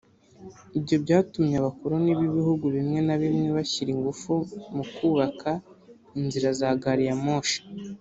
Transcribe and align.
Ibyo 0.77 0.95
byatumye 1.03 1.55
abakoloni 1.57 2.11
b’ibihugu 2.19 2.65
bimwe 2.75 2.99
na 3.07 3.15
bimwe 3.21 3.47
bashyira 3.57 3.89
ingufu 3.95 4.33
mu 4.75 4.83
kubaka 4.95 5.51
inzira 6.19 6.49
za 6.59 6.69
gari 6.81 7.05
ya 7.09 7.15
moshi 7.25 7.59